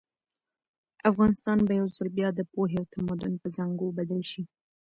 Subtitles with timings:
[1.09, 4.43] افغانستان به یو ځل بیا د پوهې او تمدن په زانګو بدل شي.